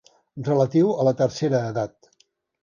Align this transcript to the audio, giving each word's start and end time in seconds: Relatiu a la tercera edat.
Relatiu 0.47 0.89
a 0.93 1.05
la 1.09 1.13
tercera 1.19 1.61
edat. 1.75 2.11